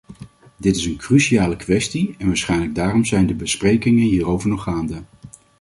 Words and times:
Dit 0.57 0.75
is 0.75 0.85
een 0.85 0.95
cruciale 0.97 1.55
kwestie 1.55 2.15
en 2.17 2.27
waarschijnlijk 2.27 2.75
daarom 2.75 3.05
zijn 3.05 3.27
de 3.27 3.33
besprekingen 3.33 4.05
hierover 4.05 4.49
nog 4.49 4.63
gaande. 4.63 5.03